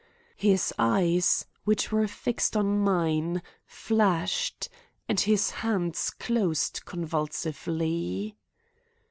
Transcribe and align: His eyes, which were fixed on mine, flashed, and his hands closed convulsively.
His 0.35 0.73
eyes, 0.79 1.45
which 1.63 1.91
were 1.91 2.07
fixed 2.07 2.57
on 2.57 2.79
mine, 2.79 3.43
flashed, 3.67 4.67
and 5.07 5.19
his 5.19 5.51
hands 5.51 6.09
closed 6.09 6.83
convulsively. 6.85 8.35